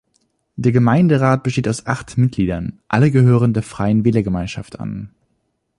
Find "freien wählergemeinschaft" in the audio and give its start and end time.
3.61-4.79